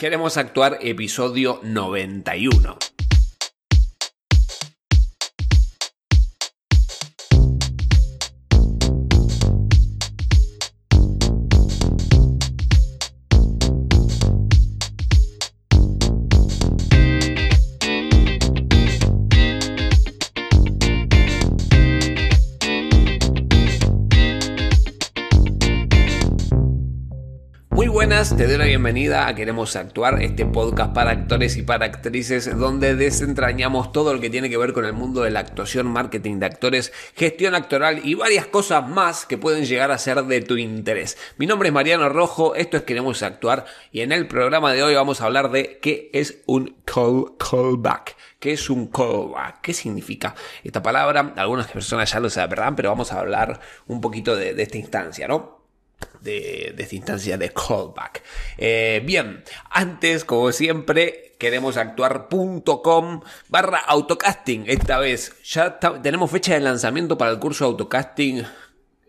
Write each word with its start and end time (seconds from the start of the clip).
Queremos 0.00 0.38
actuar 0.38 0.78
episodio 0.80 1.60
91. 1.62 2.99
Te 28.10 28.46
doy 28.48 28.58
la 28.58 28.64
bienvenida 28.64 29.28
a 29.28 29.34
Queremos 29.36 29.76
Actuar, 29.76 30.20
este 30.20 30.44
podcast 30.44 30.92
para 30.92 31.12
actores 31.12 31.56
y 31.56 31.62
para 31.62 31.86
actrices 31.86 32.58
donde 32.58 32.96
desentrañamos 32.96 33.92
todo 33.92 34.12
lo 34.12 34.20
que 34.20 34.28
tiene 34.28 34.50
que 34.50 34.56
ver 34.56 34.72
con 34.72 34.84
el 34.84 34.92
mundo 34.92 35.22
de 35.22 35.30
la 35.30 35.38
actuación, 35.38 35.86
marketing 35.86 36.40
de 36.40 36.46
actores, 36.46 36.92
gestión 37.14 37.54
actoral 37.54 38.00
y 38.04 38.14
varias 38.14 38.46
cosas 38.46 38.86
más 38.86 39.26
que 39.26 39.38
pueden 39.38 39.64
llegar 39.64 39.92
a 39.92 39.96
ser 39.96 40.24
de 40.24 40.40
tu 40.42 40.56
interés. 40.56 41.16
Mi 41.38 41.46
nombre 41.46 41.68
es 41.68 41.72
Mariano 41.72 42.08
Rojo, 42.08 42.56
esto 42.56 42.76
es 42.76 42.82
Queremos 42.82 43.22
Actuar 43.22 43.64
y 43.92 44.00
en 44.00 44.10
el 44.10 44.26
programa 44.26 44.72
de 44.72 44.82
hoy 44.82 44.96
vamos 44.96 45.20
a 45.20 45.26
hablar 45.26 45.52
de 45.52 45.78
qué 45.80 46.10
es 46.12 46.42
un 46.46 46.78
call, 46.84 47.36
callback. 47.38 48.16
¿Qué 48.40 48.52
es 48.52 48.68
un 48.70 48.88
callback? 48.88 49.60
¿Qué 49.60 49.72
significa 49.72 50.34
esta 50.64 50.82
palabra? 50.82 51.32
Algunas 51.36 51.68
personas 51.68 52.12
ya 52.12 52.18
lo 52.18 52.28
saben, 52.28 52.74
Pero 52.74 52.88
vamos 52.90 53.12
a 53.12 53.20
hablar 53.20 53.60
un 53.86 54.00
poquito 54.00 54.34
de 54.34 54.60
esta 54.60 54.78
instancia, 54.78 55.28
¿no? 55.28 55.59
De, 56.20 56.74
esta 56.78 56.94
instancia 56.94 57.38
de 57.38 57.52
callback. 57.52 58.22
Eh, 58.58 59.02
bien, 59.04 59.42
antes, 59.70 60.24
como 60.24 60.52
siempre, 60.52 61.34
queremos 61.38 61.76
actuar.com 61.76 63.22
barra 63.48 63.78
autocasting. 63.78 64.64
Esta 64.66 64.98
vez 64.98 65.32
ya 65.42 65.78
tenemos 65.78 66.30
fecha 66.30 66.54
de 66.54 66.60
lanzamiento 66.60 67.16
para 67.16 67.30
el 67.30 67.38
curso 67.38 67.64
autocasting, 67.64 68.44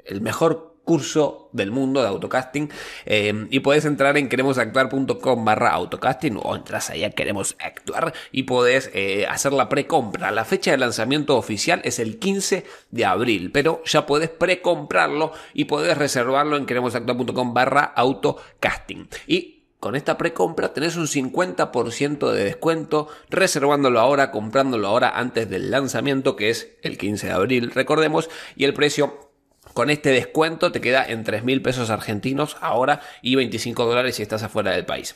el 0.06 0.22
mejor 0.22 0.70
curso 0.84 1.50
del 1.54 1.72
mundo 1.72 2.02
de 2.02 2.08
autocasting 2.08 2.70
eh, 3.06 3.48
y 3.50 3.60
puedes 3.60 3.86
entrar 3.86 4.18
en 4.18 4.30
queremosactuar.com 4.30 5.46
barra 5.46 5.72
autocasting 5.72 6.40
o 6.42 6.56
entras 6.56 6.90
allá 6.90 7.12
queremos 7.12 7.56
actuar 7.60 8.14
y 8.32 8.44
puedes 8.44 8.90
eh, 8.94 9.26
hacer 9.28 9.54
la 9.54 9.70
precompra. 9.70 10.32
La 10.32 10.46
fecha 10.46 10.72
de 10.72 10.78
lanzamiento 10.78 11.38
oficial 11.38 11.82
es 11.84 12.00
el 12.00 12.20
15 12.20 12.66
de 12.90 13.06
abril, 13.06 13.52
pero 13.52 13.84
ya 13.86 14.06
puedes 14.06 14.30
precomprarlo 14.30 15.34
y 15.54 15.66
puedes 15.66 15.98
reservarlo 15.98 16.58
en 16.58 16.66
queremosactuar.com 16.66 17.54
barra 17.54 17.84
autocasting. 17.84 19.08
Y 19.28 19.62
con 19.80 19.96
esta 19.96 20.16
precompra 20.18 20.74
tenés 20.74 20.96
un 20.96 21.08
50% 21.08 22.32
de 22.32 22.44
descuento 22.44 23.08
reservándolo 23.30 24.00
ahora, 24.00 24.30
comprándolo 24.30 24.88
ahora 24.88 25.18
antes 25.18 25.50
del 25.50 25.72
lanzamiento 25.72 26.36
que 26.36 26.52
es 26.52 26.76
el 26.84 27.00
15 27.00 27.28
de 27.28 27.34
abril, 27.34 27.72
recordemos, 27.72 28.30
y 28.56 28.66
el 28.66 28.76
precio 28.76 29.31
con 29.73 29.89
este 29.89 30.09
descuento 30.09 30.72
te 30.72 30.81
queda 30.81 31.05
en 31.05 31.23
3 31.23 31.44
mil 31.44 31.61
pesos 31.61 31.89
argentinos 31.89 32.58
ahora 32.61 33.02
y 33.22 33.36
25 33.36 33.86
dólares 33.86 34.16
si 34.16 34.23
estás 34.23 34.44
afuera 34.44 34.72
del 34.72 34.86
país. 34.86 35.16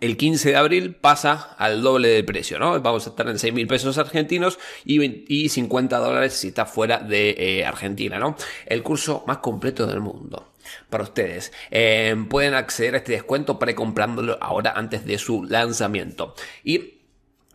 El 0.00 0.16
15 0.16 0.50
de 0.50 0.56
abril 0.56 0.94
pasa 0.96 1.54
al 1.58 1.82
doble 1.82 2.08
del 2.08 2.24
precio, 2.24 2.58
¿no? 2.58 2.80
Vamos 2.80 3.06
a 3.06 3.10
estar 3.10 3.28
en 3.28 3.38
6 3.38 3.52
mil 3.52 3.66
pesos 3.66 3.98
argentinos 3.98 4.58
y, 4.84 5.48
50 5.48 5.98
dólares 5.98 6.32
si 6.32 6.48
está 6.48 6.66
fuera 6.66 6.98
de 6.98 7.36
eh, 7.38 7.64
Argentina, 7.64 8.18
¿no? 8.18 8.36
El 8.66 8.82
curso 8.82 9.22
más 9.26 9.38
completo 9.38 9.86
del 9.86 10.00
mundo 10.00 10.54
para 10.90 11.04
ustedes. 11.04 11.52
Eh, 11.70 12.16
pueden 12.28 12.54
acceder 12.54 12.94
a 12.94 12.98
este 12.98 13.12
descuento 13.12 13.58
precomprándolo 13.58 14.38
ahora 14.40 14.72
antes 14.74 15.04
de 15.04 15.18
su 15.18 15.44
lanzamiento. 15.44 16.34
Y 16.64 17.02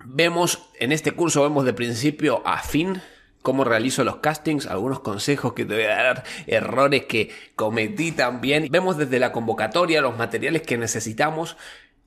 vemos, 0.06 0.69
en 0.80 0.91
este 0.91 1.12
curso 1.12 1.41
vemos 1.44 1.66
de 1.66 1.73
principio 1.73 2.41
a 2.45 2.62
fin 2.62 3.02
cómo 3.48 3.64
realizo 3.64 4.03
los 4.03 4.17
castings, 4.17 4.66
algunos 4.66 5.00
consejos 5.00 5.53
que 5.53 5.63
te 5.63 5.74
voy 5.74 5.85
a 5.85 6.03
dar, 6.03 6.24
errores 6.47 7.06
que 7.06 7.30
cometí 7.56 8.12
también. 8.12 8.68
Vemos 8.69 8.97
desde 8.97 9.19
la 9.19 9.31
convocatoria 9.31 10.02
los 10.02 10.18
materiales 10.18 10.63
que 10.63 10.78
necesitamos 10.78 11.56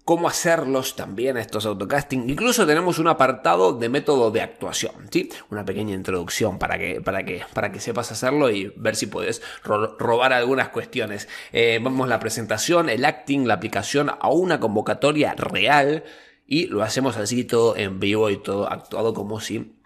cómo 0.04 0.28
hacerlos 0.28 0.96
también 0.96 1.38
estos 1.38 1.64
autocasting. 1.64 2.28
Incluso 2.28 2.66
tenemos 2.66 2.98
un 2.98 3.08
apartado 3.08 3.72
de 3.72 3.88
método 3.88 4.30
de 4.30 4.42
actuación, 4.42 4.92
¿sí? 5.10 5.30
Una 5.48 5.64
pequeña 5.64 5.94
introducción 5.94 6.58
para 6.58 6.76
que, 6.76 7.00
para 7.00 7.24
que, 7.24 7.40
para 7.54 7.72
que 7.72 7.80
sepas 7.80 8.12
hacerlo 8.12 8.50
y 8.50 8.74
ver 8.76 8.94
si 8.94 9.06
puedes 9.06 9.40
robar 9.64 10.34
algunas 10.34 10.68
cuestiones. 10.68 11.26
Eh, 11.52 11.80
vemos 11.82 12.06
la 12.06 12.20
presentación, 12.20 12.90
el 12.90 13.06
acting, 13.06 13.46
la 13.46 13.54
aplicación 13.54 14.10
a 14.10 14.28
una 14.28 14.60
convocatoria 14.60 15.32
real 15.38 16.04
y 16.46 16.66
lo 16.66 16.82
hacemos 16.82 17.16
así 17.16 17.44
todo 17.44 17.78
en 17.78 17.98
vivo 17.98 18.28
y 18.28 18.36
todo 18.36 18.70
actuado 18.70 19.14
como 19.14 19.40
si 19.40 19.79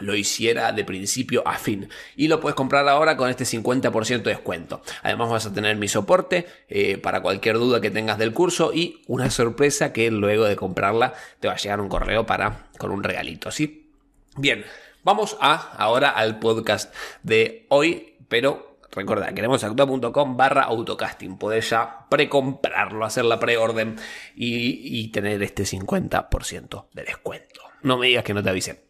lo 0.00 0.14
hiciera 0.14 0.72
de 0.72 0.84
principio 0.84 1.46
a 1.46 1.54
fin. 1.54 1.88
Y 2.16 2.28
lo 2.28 2.40
puedes 2.40 2.54
comprar 2.54 2.88
ahora 2.88 3.16
con 3.16 3.30
este 3.30 3.44
50% 3.44 4.22
de 4.22 4.30
descuento. 4.30 4.82
Además 5.02 5.30
vas 5.30 5.46
a 5.46 5.52
tener 5.52 5.76
mi 5.76 5.88
soporte 5.88 6.46
eh, 6.68 6.98
para 6.98 7.22
cualquier 7.22 7.56
duda 7.56 7.80
que 7.80 7.90
tengas 7.90 8.18
del 8.18 8.32
curso 8.32 8.72
y 8.72 9.02
una 9.06 9.30
sorpresa 9.30 9.92
que 9.92 10.10
luego 10.10 10.44
de 10.44 10.56
comprarla 10.56 11.14
te 11.40 11.48
va 11.48 11.54
a 11.54 11.58
llegar 11.58 11.80
un 11.80 11.88
correo 11.88 12.26
para 12.26 12.68
con 12.78 12.90
un 12.90 13.02
regalito, 13.02 13.50
¿sí? 13.50 13.90
Bien, 14.36 14.64
vamos 15.02 15.36
a 15.40 15.54
ahora 15.54 16.10
al 16.10 16.38
podcast 16.38 16.94
de 17.22 17.66
hoy, 17.68 18.16
pero 18.28 18.66
Recuerda, 18.90 19.32
queremos 19.34 19.62
actuar.com 19.62 20.36
barra 20.36 20.62
autocasting. 20.62 21.36
Podés 21.36 21.70
ya 21.70 22.06
precomprarlo, 22.08 23.04
hacer 23.04 23.26
la 23.26 23.38
preorden 23.38 23.96
y, 24.34 24.98
y 24.98 25.08
tener 25.08 25.42
este 25.42 25.64
50% 25.64 26.86
de 26.94 27.02
descuento. 27.04 27.60
No 27.82 27.98
me 27.98 28.06
digas 28.06 28.24
que 28.24 28.32
no 28.32 28.42
te 28.42 28.48
avisen. 28.48 28.87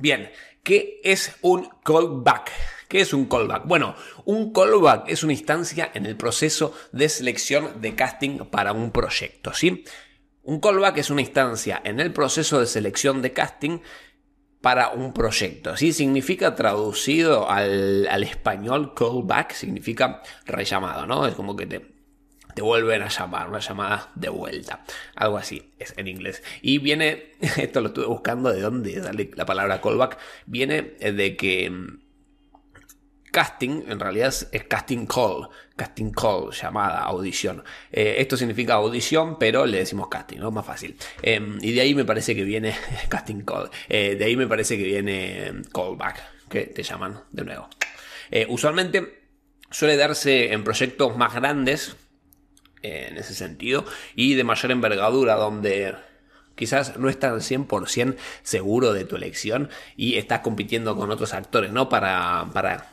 Bien, 0.00 0.30
¿qué 0.62 1.00
es 1.04 1.36
un 1.42 1.68
callback? 1.84 2.50
¿Qué 2.88 3.00
es 3.00 3.12
un 3.12 3.26
callback? 3.26 3.66
Bueno, 3.66 3.94
un 4.24 4.52
callback 4.52 5.08
es 5.08 5.22
una 5.22 5.32
instancia 5.34 5.90
en 5.94 6.06
el 6.06 6.16
proceso 6.16 6.74
de 6.92 7.08
selección 7.08 7.80
de 7.80 7.94
casting 7.94 8.38
para 8.50 8.72
un 8.72 8.90
proyecto, 8.90 9.52
¿sí? 9.52 9.84
Un 10.42 10.58
callback 10.58 10.98
es 10.98 11.10
una 11.10 11.20
instancia 11.20 11.80
en 11.84 12.00
el 12.00 12.12
proceso 12.12 12.58
de 12.58 12.66
selección 12.66 13.20
de 13.20 13.32
casting 13.32 13.80
para 14.60 14.88
un 14.90 15.12
proyecto. 15.12 15.76
¿sí? 15.76 15.92
Significa 15.92 16.54
traducido 16.54 17.48
al, 17.48 18.06
al 18.08 18.22
español 18.22 18.94
callback, 18.94 19.52
significa 19.52 20.22
rellamado, 20.46 21.06
¿no? 21.06 21.26
Es 21.26 21.34
como 21.34 21.56
que 21.56 21.66
te, 21.66 21.89
vuelven 22.60 23.02
a 23.02 23.08
llamar, 23.08 23.48
una 23.48 23.60
llamada 23.60 24.10
de 24.14 24.28
vuelta. 24.28 24.84
Algo 25.14 25.38
así 25.38 25.72
es 25.78 25.94
en 25.96 26.08
inglés. 26.08 26.42
Y 26.62 26.78
viene, 26.78 27.32
esto 27.40 27.80
lo 27.80 27.88
estuve 27.88 28.06
buscando 28.06 28.52
de 28.52 28.60
dónde 28.60 29.02
sale 29.02 29.30
la 29.34 29.46
palabra 29.46 29.80
callback, 29.80 30.18
viene 30.46 30.82
de 30.82 31.36
que 31.36 31.70
mm, 31.70 31.98
casting 33.30 33.82
en 33.88 34.00
realidad 34.00 34.34
es 34.52 34.64
casting 34.64 35.06
call, 35.06 35.48
casting 35.76 36.10
call, 36.10 36.50
llamada, 36.50 37.00
audición. 37.00 37.62
Eh, 37.90 38.16
esto 38.18 38.36
significa 38.36 38.74
audición, 38.74 39.38
pero 39.38 39.66
le 39.66 39.78
decimos 39.78 40.08
casting, 40.08 40.38
¿no? 40.38 40.50
Más 40.50 40.66
fácil. 40.66 40.96
Em, 41.22 41.58
y 41.62 41.72
de 41.72 41.80
ahí 41.80 41.94
me 41.94 42.04
parece 42.04 42.34
que 42.34 42.44
viene 42.44 42.74
casting 43.08 43.42
call. 43.42 43.70
Eh, 43.88 44.16
de 44.16 44.24
ahí 44.24 44.36
me 44.36 44.46
parece 44.46 44.76
que 44.76 44.84
viene 44.84 45.46
em, 45.46 45.62
callback, 45.64 46.48
que 46.48 46.62
te 46.66 46.82
llaman 46.82 47.22
de 47.30 47.44
nuevo. 47.44 47.68
Eh, 48.30 48.46
usualmente 48.48 49.20
suele 49.70 49.96
darse 49.96 50.52
en 50.52 50.64
proyectos 50.64 51.16
más 51.16 51.34
grandes, 51.34 51.96
en 52.82 53.16
ese 53.16 53.34
sentido 53.34 53.84
y 54.14 54.34
de 54.34 54.44
mayor 54.44 54.70
envergadura 54.70 55.34
donde 55.36 55.94
quizás 56.54 56.98
no 56.98 57.08
estás 57.08 57.50
100% 57.50 58.16
seguro 58.42 58.92
de 58.92 59.04
tu 59.04 59.16
elección 59.16 59.70
y 59.96 60.16
estás 60.16 60.40
compitiendo 60.40 60.96
con 60.96 61.10
otros 61.10 61.32
actores, 61.32 61.72
¿no? 61.72 61.88
Para, 61.88 62.46
para, 62.52 62.86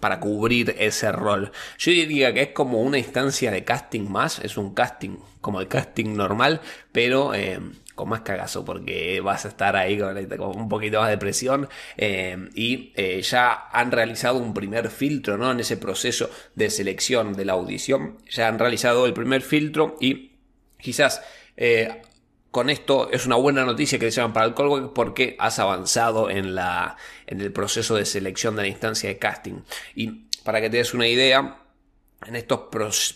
para 0.00 0.20
cubrir 0.20 0.74
ese 0.78 1.12
rol. 1.12 1.52
Yo 1.78 1.92
diría 1.92 2.34
que 2.34 2.42
es 2.42 2.48
como 2.48 2.80
una 2.82 2.98
instancia 2.98 3.50
de 3.50 3.64
casting 3.64 4.08
más, 4.08 4.40
es 4.40 4.56
un 4.56 4.74
casting 4.74 5.16
como 5.40 5.60
el 5.60 5.68
casting 5.68 6.16
normal, 6.16 6.60
pero 6.90 7.34
eh, 7.34 7.60
con 7.94 8.08
más 8.08 8.22
cagazo 8.22 8.64
porque 8.64 9.20
vas 9.20 9.44
a 9.44 9.48
estar 9.48 9.76
ahí 9.76 9.98
con, 9.98 10.16
un 10.56 10.68
poquito 10.68 11.00
más 11.00 11.10
de 11.10 11.18
presión 11.18 11.68
eh, 11.96 12.48
y 12.54 12.92
eh, 12.96 13.22
ya 13.22 13.68
han 13.72 13.92
realizado 13.92 14.38
un 14.38 14.52
primer 14.52 14.90
filtro 14.90 15.36
¿no? 15.36 15.50
en 15.52 15.60
ese 15.60 15.76
proceso 15.76 16.30
de 16.54 16.70
selección 16.70 17.34
de 17.34 17.44
la 17.44 17.52
audición 17.52 18.18
ya 18.28 18.48
han 18.48 18.58
realizado 18.58 19.06
el 19.06 19.12
primer 19.12 19.42
filtro 19.42 19.96
y 20.00 20.32
quizás 20.78 21.22
eh, 21.56 22.02
con 22.50 22.70
esto 22.70 23.10
es 23.10 23.26
una 23.26 23.36
buena 23.36 23.64
noticia 23.64 23.98
que 23.98 24.10
llaman 24.10 24.32
para 24.32 24.46
el 24.46 24.54
callback 24.54 24.92
porque 24.92 25.36
has 25.38 25.58
avanzado 25.58 26.30
en, 26.30 26.54
la, 26.54 26.96
en 27.26 27.40
el 27.40 27.52
proceso 27.52 27.96
de 27.96 28.04
selección 28.04 28.56
de 28.56 28.62
la 28.62 28.68
instancia 28.68 29.08
de 29.08 29.18
casting 29.18 29.62
y 29.94 30.26
para 30.44 30.60
que 30.60 30.70
te 30.70 30.76
des 30.76 30.94
una 30.94 31.08
idea 31.08 31.63
en 32.26 32.36
estos 32.36 32.60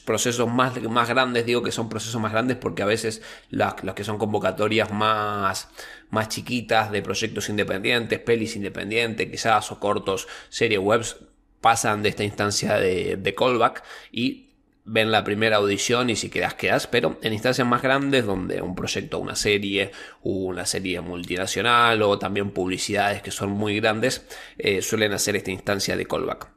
procesos 0.04 0.48
más, 0.48 0.80
más 0.82 1.08
grandes, 1.08 1.46
digo 1.46 1.62
que 1.62 1.72
son 1.72 1.88
procesos 1.88 2.20
más 2.20 2.32
grandes 2.32 2.56
porque 2.56 2.82
a 2.82 2.86
veces 2.86 3.22
las, 3.50 3.74
que 3.74 4.04
son 4.04 4.18
convocatorias 4.18 4.92
más, 4.92 5.68
más 6.10 6.28
chiquitas 6.28 6.90
de 6.90 7.02
proyectos 7.02 7.48
independientes, 7.48 8.18
pelis 8.18 8.56
independientes, 8.56 9.30
quizás 9.30 9.72
o 9.72 9.80
cortos, 9.80 10.28
series 10.48 10.80
webs, 10.80 11.16
pasan 11.60 12.02
de 12.02 12.10
esta 12.10 12.24
instancia 12.24 12.76
de, 12.76 13.16
de 13.16 13.34
callback 13.34 13.82
y 14.12 14.48
ven 14.84 15.10
la 15.10 15.22
primera 15.22 15.56
audición 15.56 16.08
y 16.10 16.16
si 16.16 16.30
quedas, 16.30 16.54
quedas, 16.54 16.86
pero 16.86 17.18
en 17.22 17.32
instancias 17.32 17.66
más 17.66 17.82
grandes 17.82 18.24
donde 18.24 18.62
un 18.62 18.74
proyecto, 18.74 19.18
una 19.18 19.36
serie, 19.36 19.90
una 20.22 20.64
serie 20.64 21.00
multinacional 21.00 22.00
o 22.02 22.18
también 22.18 22.50
publicidades 22.50 23.22
que 23.22 23.30
son 23.30 23.50
muy 23.50 23.80
grandes, 23.80 24.26
eh, 24.56 24.80
suelen 24.80 25.12
hacer 25.12 25.36
esta 25.36 25.50
instancia 25.50 25.96
de 25.96 26.06
callback. 26.06 26.48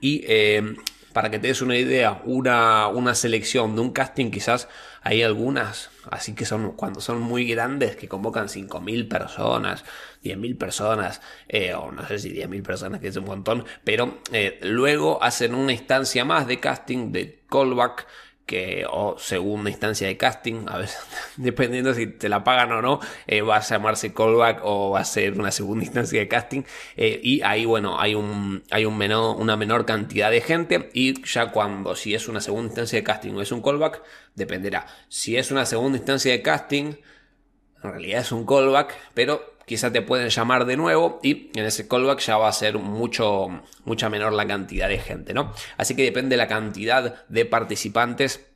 Y 0.00 0.24
eh, 0.26 0.74
para 1.14 1.30
que 1.30 1.38
te 1.38 1.46
des 1.46 1.62
una 1.62 1.78
idea, 1.78 2.20
una, 2.24 2.88
una 2.88 3.14
selección 3.14 3.76
de 3.76 3.80
un 3.80 3.92
casting 3.92 4.32
quizás 4.32 4.68
hay 5.00 5.22
algunas, 5.22 5.90
así 6.10 6.34
que 6.34 6.44
son 6.44 6.72
cuando 6.72 7.00
son 7.00 7.20
muy 7.20 7.46
grandes, 7.46 7.94
que 7.94 8.08
convocan 8.08 8.48
5.000 8.48 9.08
personas, 9.08 9.84
10.000 10.24 10.58
personas, 10.58 11.22
eh, 11.48 11.72
o 11.72 11.92
no 11.92 12.06
sé 12.08 12.18
si 12.18 12.30
10.000 12.34 12.62
personas, 12.62 13.00
que 13.00 13.08
es 13.08 13.16
un 13.16 13.26
montón, 13.26 13.64
pero 13.84 14.18
eh, 14.32 14.58
luego 14.62 15.22
hacen 15.22 15.54
una 15.54 15.72
instancia 15.72 16.24
más 16.24 16.48
de 16.48 16.58
casting, 16.58 17.12
de 17.12 17.42
callback, 17.48 18.06
que 18.46 18.84
o 18.90 19.16
segunda 19.18 19.70
instancia 19.70 20.06
de 20.06 20.16
casting, 20.16 20.66
a 20.68 20.78
veces 20.78 20.98
dependiendo 21.36 21.94
si 21.94 22.06
te 22.06 22.28
la 22.28 22.44
pagan 22.44 22.72
o 22.72 22.82
no, 22.82 23.00
eh, 23.26 23.40
va 23.42 23.56
a 23.56 23.60
llamarse 23.60 24.12
callback 24.12 24.60
o 24.62 24.90
va 24.90 25.00
a 25.00 25.04
ser 25.04 25.38
una 25.38 25.50
segunda 25.50 25.84
instancia 25.86 26.20
de 26.20 26.28
casting 26.28 26.62
eh, 26.96 27.20
y 27.22 27.42
ahí 27.42 27.64
bueno 27.64 28.00
hay 28.00 28.14
un 28.14 28.62
hay 28.70 28.84
un 28.84 28.96
menor, 28.98 29.36
una 29.36 29.56
menor 29.56 29.86
cantidad 29.86 30.30
de 30.30 30.40
gente 30.40 30.90
y 30.92 31.22
ya 31.26 31.50
cuando 31.50 31.94
si 31.96 32.14
es 32.14 32.28
una 32.28 32.40
segunda 32.40 32.68
instancia 32.68 32.98
de 32.98 33.04
casting 33.04 33.34
o 33.34 33.42
es 33.42 33.52
un 33.52 33.62
callback 33.62 34.02
dependerá. 34.34 34.86
Si 35.08 35.36
es 35.36 35.50
una 35.50 35.64
segunda 35.64 35.98
instancia 35.98 36.32
de 36.32 36.42
casting 36.42 36.94
en 37.82 37.90
realidad 37.90 38.20
es 38.20 38.32
un 38.32 38.46
callback 38.46 38.94
pero 39.14 39.53
quizá 39.66 39.92
te 39.92 40.02
pueden 40.02 40.28
llamar 40.28 40.64
de 40.64 40.76
nuevo 40.76 41.20
y 41.22 41.50
en 41.54 41.64
ese 41.64 41.88
callback 41.88 42.20
ya 42.20 42.36
va 42.36 42.48
a 42.48 42.52
ser 42.52 42.78
mucho, 42.78 43.48
mucha 43.84 44.08
menor 44.08 44.32
la 44.32 44.46
cantidad 44.46 44.88
de 44.88 44.98
gente, 44.98 45.34
¿no? 45.34 45.52
Así 45.76 45.94
que 45.94 46.02
depende 46.02 46.34
de 46.34 46.38
la 46.38 46.48
cantidad 46.48 47.26
de 47.28 47.44
participantes 47.44 48.46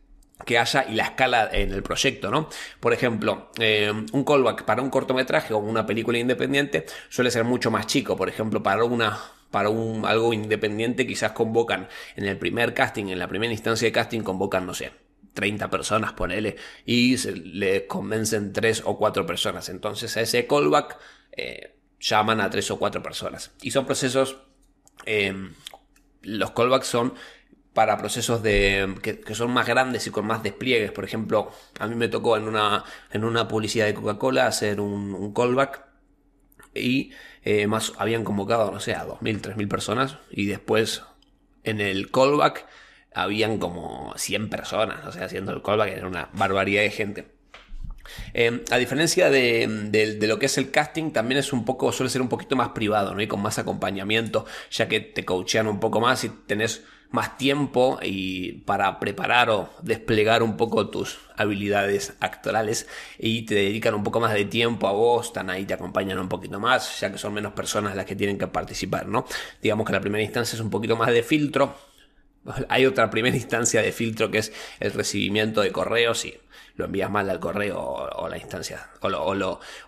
que 0.44 0.58
haya 0.58 0.87
y 0.88 0.94
la 0.94 1.05
escala 1.05 1.49
en 1.52 1.72
el 1.72 1.82
proyecto, 1.82 2.31
¿no? 2.31 2.49
Por 2.81 2.93
ejemplo, 2.93 3.50
eh, 3.58 3.93
un 4.12 4.25
callback 4.25 4.64
para 4.64 4.82
un 4.82 4.90
cortometraje 4.90 5.52
o 5.52 5.58
una 5.58 5.84
película 5.84 6.19
independiente 6.19 6.87
suele 7.08 7.31
ser 7.31 7.44
mucho 7.44 7.70
más 7.70 7.87
chico. 7.87 8.16
Por 8.16 8.28
ejemplo, 8.28 8.62
para 8.62 8.84
una 8.84 9.19
para 9.50 9.70
un 9.70 10.05
algo 10.05 10.32
independiente 10.32 11.06
quizás 11.06 11.32
convocan 11.32 11.88
en 12.16 12.26
el 12.26 12.37
primer 12.37 12.75
casting, 12.75 13.06
en 13.06 13.19
la 13.19 13.28
primera 13.28 13.52
instancia 13.52 13.87
de 13.87 13.93
casting 13.93 14.20
convocan, 14.20 14.66
no 14.66 14.75
sé, 14.75 14.93
30 15.35 15.71
personas, 15.71 16.13
ponele, 16.13 16.57
y 16.85 17.17
se, 17.19 17.33
le 17.33 17.87
convencen 17.87 18.53
3 18.53 18.83
o 18.85 18.99
4 18.99 19.27
personas. 19.27 19.69
Entonces 19.69 20.17
a 20.17 20.21
ese 20.23 20.47
callback 20.47 20.99
eh, 21.33 21.77
llaman 22.01 22.41
a 22.41 22.51
3 22.51 22.71
o 22.73 22.79
4 22.79 23.03
personas. 23.03 23.53
Y 23.63 23.71
son 23.71 23.87
procesos, 23.87 24.39
eh, 25.07 25.53
los 26.23 26.51
callbacks 26.53 26.87
son 26.87 27.15
para 27.79 27.97
procesos 27.97 28.43
de, 28.43 28.93
que, 29.03 29.35
son 29.37 29.53
más 29.53 29.65
grandes 29.67 30.05
y 30.09 30.11
con 30.11 30.27
más 30.27 30.43
despliegues. 30.43 30.91
Por 30.91 31.05
ejemplo, 31.05 31.53
a 31.79 31.87
mí 31.87 31.95
me 31.95 32.09
tocó 32.09 32.37
en 32.37 32.49
una, 32.49 32.85
en 33.13 33.25
una 33.25 33.47
publicidad 33.47 33.87
de 33.87 33.95
Coca-Cola 33.95 34.49
hacer 34.49 34.81
un, 34.81 35.33
callback 35.33 35.85
y 36.75 37.13
eh, 37.45 37.69
más 37.69 37.93
habían 37.99 38.25
convocado, 38.25 38.73
no 38.73 38.81
sé, 38.81 38.95
a 38.95 39.07
2.000, 39.07 39.55
3.000 39.55 39.69
personas 39.69 40.19
y 40.31 40.47
después 40.47 41.05
en 41.63 41.81
el 41.81 42.11
callback 42.11 42.67
habían 43.14 43.58
como 43.58 44.14
100 44.16 44.49
personas, 44.50 45.05
o 45.06 45.12
sea, 45.12 45.25
haciendo 45.25 45.52
el 45.52 45.62
callback, 45.62 45.88
era 45.88 46.06
una 46.06 46.28
barbaridad 46.32 46.82
de 46.82 46.90
gente. 46.90 47.38
Eh, 48.34 48.64
a 48.70 48.78
diferencia 48.78 49.31
de, 49.31 50.19
lo 50.22 50.38
que 50.38 50.46
es 50.46 50.58
el 50.58 50.70
casting, 50.70 51.10
también 51.10 51.38
es 51.38 51.52
un 51.52 51.64
poco, 51.64 51.93
suele 51.93 52.10
ser 52.10 52.22
un 52.22 52.28
poquito 52.28 52.56
más 52.56 52.70
privado, 52.70 53.14
¿no? 53.14 53.20
Y 53.20 53.26
con 53.26 53.43
más 53.43 53.58
acompañamiento, 53.58 54.46
ya 54.70 54.88
que 54.88 55.00
te 55.00 55.25
coachean 55.25 55.66
un 55.66 55.81
poco 55.81 56.00
más 56.00 56.25
y 56.25 56.28
tenés 56.28 56.84
más 57.10 57.38
tiempo 57.38 57.99
y 58.02 58.52
para 58.66 59.00
preparar 59.00 59.49
o 59.49 59.70
desplegar 59.82 60.43
un 60.43 60.58
poco 60.58 60.90
tus 60.90 61.19
habilidades 61.37 62.14
actorales 62.20 62.87
y 63.19 63.43
te 63.46 63.55
dedican 63.55 63.94
un 63.94 64.05
poco 64.05 64.20
más 64.20 64.34
de 64.34 64.44
tiempo 64.44 64.87
a 64.88 64.93
vos, 64.93 65.28
están 65.28 65.49
ahí, 65.49 65.64
te 65.64 65.72
acompañan 65.72 66.19
un 66.19 66.28
poquito 66.28 66.60
más, 66.60 67.00
ya 67.00 67.10
que 67.10 67.16
son 67.16 67.32
menos 67.32 67.55
personas 67.55 67.96
las 67.96 68.05
que 68.05 68.14
tienen 68.14 68.37
que 68.37 68.46
participar, 68.46 69.06
¿no? 69.06 69.25
Digamos 69.62 69.87
que 69.87 69.93
la 69.94 70.00
primera 70.00 70.22
instancia 70.22 70.56
es 70.56 70.60
un 70.60 70.70
poquito 70.70 70.96
más 70.96 71.10
de 71.10 71.22
filtro, 71.22 71.75
hay 72.69 72.87
otra 72.87 73.11
primera 73.11 73.37
instancia 73.37 73.83
de 73.83 73.93
filtro 73.93 74.31
que 74.31 74.39
es 74.39 74.53
el 74.81 74.93
recibimiento 74.93 75.61
de 75.61 75.73
correos 75.73 76.25
y 76.25 76.39
lo 76.77 76.87
envías 76.87 77.11
mal 77.11 77.29
al 77.29 77.41
correo 77.41 77.81
o, 77.81 78.29
la 78.29 78.39
instancia 78.39 78.91
o, 79.00 79.35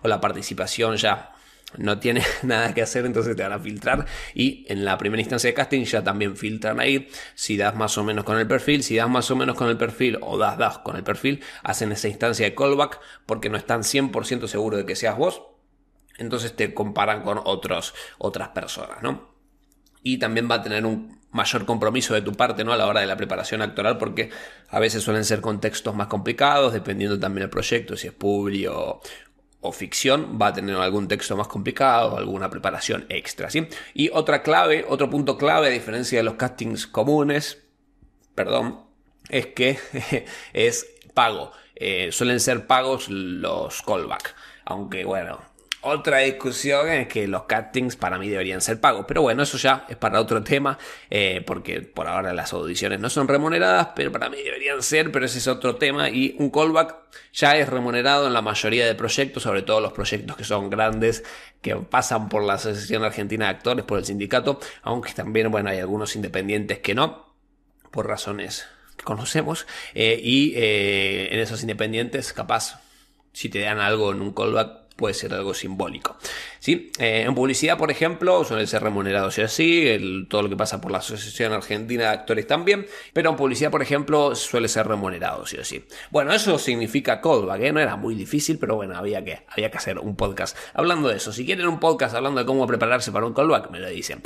la 0.03 0.21
participación 0.21 0.97
ya 0.97 1.31
no 1.77 1.99
tiene 1.99 2.21
nada 2.43 2.73
que 2.73 2.81
hacer, 2.81 3.05
entonces 3.05 3.33
te 3.37 3.43
van 3.43 3.53
a 3.53 3.59
filtrar. 3.59 4.05
Y 4.33 4.65
en 4.67 4.83
la 4.83 4.97
primera 4.97 5.21
instancia 5.21 5.49
de 5.49 5.53
casting 5.53 5.85
ya 5.85 6.03
también 6.03 6.35
filtran 6.35 6.81
ahí. 6.81 7.07
Si 7.33 7.55
das 7.55 7.75
más 7.75 7.97
o 7.97 8.03
menos 8.03 8.25
con 8.25 8.37
el 8.37 8.45
perfil, 8.45 8.83
si 8.83 8.97
das 8.97 9.09
más 9.09 9.31
o 9.31 9.37
menos 9.37 9.55
con 9.55 9.69
el 9.69 9.77
perfil 9.77 10.17
o 10.21 10.37
das, 10.37 10.57
das 10.57 10.79
con 10.79 10.97
el 10.97 11.03
perfil, 11.03 11.41
hacen 11.63 11.93
esa 11.93 12.09
instancia 12.09 12.45
de 12.45 12.55
callback 12.55 12.99
porque 13.25 13.49
no 13.49 13.55
están 13.55 13.83
100% 13.83 14.47
seguros 14.47 14.79
de 14.79 14.85
que 14.85 14.97
seas 14.97 15.17
vos. 15.17 15.43
Entonces 16.17 16.53
te 16.57 16.73
comparan 16.73 17.23
con 17.23 17.39
otros, 17.45 17.93
otras 18.17 18.49
personas, 18.49 19.01
¿no? 19.01 19.30
Y 20.03 20.17
también 20.17 20.49
va 20.49 20.55
a 20.55 20.61
tener 20.63 20.85
un 20.85 21.21
mayor 21.31 21.65
compromiso 21.65 22.13
de 22.13 22.21
tu 22.21 22.33
parte 22.33 22.63
¿no? 22.63 22.73
a 22.73 22.77
la 22.77 22.87
hora 22.87 23.01
de 23.01 23.07
la 23.07 23.17
preparación 23.17 23.61
actoral 23.61 23.97
porque 23.97 24.29
a 24.69 24.79
veces 24.79 25.03
suelen 25.03 25.23
ser 25.23 25.41
contextos 25.41 25.95
más 25.95 26.07
complicados 26.07 26.73
dependiendo 26.73 27.19
también 27.19 27.43
del 27.43 27.49
proyecto 27.49 27.95
si 27.95 28.07
es 28.07 28.13
público 28.13 29.01
o 29.61 29.71
ficción 29.71 30.37
va 30.41 30.47
a 30.47 30.53
tener 30.53 30.75
algún 30.75 31.07
texto 31.07 31.37
más 31.37 31.47
complicado 31.47 32.17
alguna 32.17 32.49
preparación 32.49 33.05
extra 33.07 33.49
¿sí? 33.49 33.67
y 33.93 34.09
otra 34.09 34.43
clave 34.43 34.85
otro 34.87 35.09
punto 35.09 35.37
clave 35.37 35.67
a 35.67 35.71
diferencia 35.71 36.19
de 36.19 36.23
los 36.23 36.33
castings 36.33 36.85
comunes 36.85 37.63
perdón 38.35 38.81
es 39.29 39.47
que 39.47 39.79
es 40.53 40.85
pago 41.13 41.53
eh, 41.75 42.11
suelen 42.11 42.41
ser 42.41 42.67
pagos 42.67 43.07
los 43.09 43.81
callback 43.83 44.35
aunque 44.65 45.05
bueno 45.05 45.50
otra 45.81 46.19
discusión 46.19 46.89
es 46.89 47.07
que 47.07 47.27
los 47.27 47.43
castings 47.43 47.95
para 47.95 48.19
mí 48.19 48.29
deberían 48.29 48.61
ser 48.61 48.79
pagos, 48.79 49.05
pero 49.07 49.23
bueno, 49.23 49.41
eso 49.41 49.57
ya 49.57 49.85
es 49.89 49.97
para 49.97 50.21
otro 50.21 50.43
tema, 50.43 50.77
eh, 51.09 51.43
porque 51.45 51.81
por 51.81 52.07
ahora 52.07 52.33
las 52.33 52.53
audiciones 52.53 52.99
no 52.99 53.09
son 53.09 53.27
remuneradas, 53.27 53.89
pero 53.95 54.11
para 54.11 54.29
mí 54.29 54.37
deberían 54.37 54.83
ser, 54.83 55.11
pero 55.11 55.25
ese 55.25 55.39
es 55.39 55.47
otro 55.47 55.77
tema. 55.77 56.09
Y 56.09 56.35
un 56.37 56.51
callback 56.51 56.95
ya 57.33 57.57
es 57.57 57.67
remunerado 57.67 58.27
en 58.27 58.33
la 58.33 58.43
mayoría 58.43 58.85
de 58.85 58.93
proyectos, 58.93 59.43
sobre 59.43 59.63
todo 59.63 59.81
los 59.81 59.93
proyectos 59.93 60.37
que 60.37 60.43
son 60.43 60.69
grandes, 60.69 61.23
que 61.61 61.75
pasan 61.75 62.29
por 62.29 62.43
la 62.43 62.53
Asociación 62.53 63.03
Argentina 63.03 63.45
de 63.45 63.51
Actores, 63.51 63.83
por 63.83 63.97
el 63.97 64.05
sindicato, 64.05 64.59
aunque 64.83 65.13
también, 65.13 65.49
bueno, 65.49 65.69
hay 65.71 65.79
algunos 65.79 66.15
independientes 66.15 66.79
que 66.79 66.93
no, 66.93 67.33
por 67.89 68.07
razones 68.07 68.67
que 68.97 69.03
conocemos, 69.03 69.65
eh, 69.95 70.19
y 70.21 70.53
eh, 70.55 71.33
en 71.33 71.39
esos 71.39 71.61
independientes, 71.61 72.33
capaz, 72.33 72.81
si 73.33 73.49
te 73.49 73.61
dan 73.61 73.79
algo 73.79 74.11
en 74.11 74.21
un 74.21 74.33
callback, 74.33 74.80
puede 75.01 75.15
ser 75.15 75.33
algo 75.33 75.53
simbólico. 75.55 76.15
¿sí? 76.59 76.91
Eh, 76.99 77.23
en 77.23 77.33
publicidad, 77.33 77.75
por 77.77 77.89
ejemplo, 77.89 78.45
suele 78.45 78.67
ser 78.67 78.83
remunerado 78.83 79.31
sí 79.31 79.41
así, 79.41 79.87
el, 79.87 80.27
todo 80.29 80.43
lo 80.43 80.49
que 80.49 80.55
pasa 80.55 80.79
por 80.79 80.91
la 80.91 80.99
Asociación 80.99 81.51
Argentina 81.53 82.03
de 82.03 82.09
Actores 82.09 82.45
también, 82.45 82.85
pero 83.11 83.31
en 83.31 83.35
publicidad, 83.35 83.71
por 83.71 83.81
ejemplo, 83.81 84.35
suele 84.35 84.67
ser 84.67 84.87
remunerado 84.87 85.45
sí 85.47 85.57
o 85.57 85.65
sí. 85.65 85.83
Bueno, 86.11 86.31
eso 86.31 86.59
significa 86.59 87.19
callback, 87.19 87.61
¿eh? 87.61 87.73
no 87.73 87.79
era 87.79 87.95
muy 87.95 88.13
difícil, 88.13 88.59
pero 88.59 88.75
bueno, 88.75 88.95
había 88.95 89.25
que, 89.25 89.43
había 89.49 89.71
que 89.71 89.77
hacer 89.77 89.97
un 89.97 90.15
podcast 90.15 90.55
hablando 90.75 91.09
de 91.09 91.17
eso. 91.17 91.33
Si 91.33 91.45
quieren 91.45 91.67
un 91.67 91.79
podcast 91.79 92.15
hablando 92.15 92.39
de 92.39 92.45
cómo 92.45 92.67
prepararse 92.67 93.11
para 93.11 93.25
un 93.25 93.33
callback, 93.33 93.71
me 93.71 93.79
lo 93.79 93.89
dicen. 93.89 94.21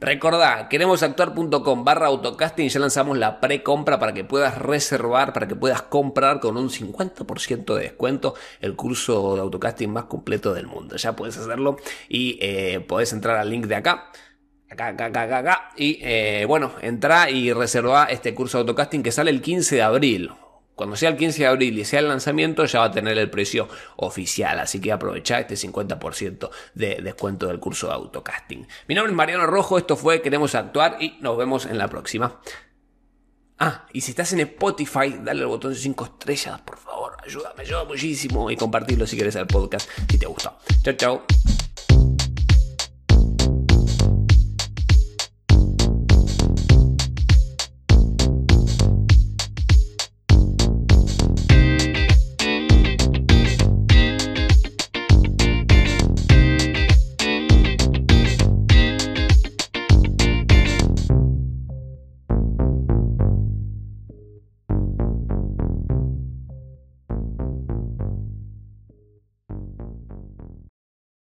Recordá, 0.00 0.66
queremosactuar.com 0.70 1.84
barra 1.84 2.06
autocasting, 2.06 2.70
ya 2.70 2.80
lanzamos 2.80 3.18
la 3.18 3.38
pre-compra 3.38 3.98
para 3.98 4.14
que 4.14 4.24
puedas 4.24 4.56
reservar, 4.56 5.34
para 5.34 5.46
que 5.46 5.54
puedas 5.54 5.82
comprar 5.82 6.40
con 6.40 6.56
un 6.56 6.70
50% 6.70 7.74
de 7.74 7.82
descuento 7.82 8.34
el 8.62 8.76
curso 8.76 9.34
de 9.34 9.42
autocasting 9.42 9.92
más 9.92 10.04
completo 10.04 10.19
del 10.24 10.66
mundo. 10.66 10.96
Ya 10.96 11.16
puedes 11.16 11.36
hacerlo 11.36 11.76
y 12.08 12.38
eh, 12.40 12.80
podés 12.80 13.12
entrar 13.12 13.36
al 13.36 13.50
link 13.50 13.66
de 13.66 13.76
acá. 13.76 14.10
Acá, 14.70 14.88
acá, 14.88 15.06
acá, 15.06 15.38
acá, 15.38 15.70
Y 15.76 15.98
eh, 16.00 16.44
bueno, 16.46 16.72
entra 16.80 17.28
y 17.28 17.52
reserva 17.52 18.04
este 18.04 18.34
curso 18.34 18.58
de 18.58 18.62
autocasting 18.62 19.02
que 19.02 19.10
sale 19.10 19.30
el 19.32 19.42
15 19.42 19.76
de 19.76 19.82
abril. 19.82 20.30
Cuando 20.76 20.96
sea 20.96 21.10
el 21.10 21.16
15 21.16 21.42
de 21.42 21.46
abril 21.46 21.78
y 21.78 21.84
sea 21.84 22.00
el 22.00 22.08
lanzamiento, 22.08 22.64
ya 22.64 22.78
va 22.78 22.84
a 22.86 22.90
tener 22.90 23.18
el 23.18 23.28
precio 23.28 23.68
oficial. 23.96 24.60
Así 24.60 24.80
que 24.80 24.92
aprovecha 24.92 25.40
este 25.40 25.54
50% 25.54 26.50
de 26.74 27.02
descuento 27.02 27.48
del 27.48 27.58
curso 27.58 27.88
de 27.88 27.94
autocasting. 27.94 28.66
Mi 28.86 28.94
nombre 28.94 29.12
es 29.12 29.16
Mariano 29.16 29.46
Rojo, 29.46 29.76
esto 29.76 29.96
fue 29.96 30.22
Queremos 30.22 30.54
Actuar 30.54 30.96
y 31.00 31.18
nos 31.20 31.36
vemos 31.36 31.66
en 31.66 31.76
la 31.76 31.88
próxima. 31.88 32.40
Ah, 33.58 33.86
y 33.92 34.00
si 34.00 34.12
estás 34.12 34.32
en 34.32 34.40
Spotify, 34.40 35.18
dale 35.22 35.42
al 35.42 35.48
botón 35.48 35.74
de 35.74 35.78
5 35.78 36.04
estrellas, 36.04 36.60
por 36.62 36.78
favor. 36.78 36.99
Ayúdame, 37.30 37.62
ayuda 37.62 37.84
muchísimo. 37.84 38.50
Y 38.50 38.56
compartirlo 38.56 39.06
si 39.06 39.14
quieres 39.14 39.36
el 39.36 39.46
podcast, 39.46 39.88
si 40.10 40.18
te 40.18 40.26
gustó. 40.26 40.52
Chao, 40.82 40.94
chao. 40.94 41.22